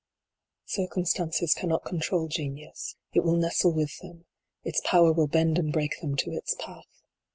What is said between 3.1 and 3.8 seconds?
it will nestle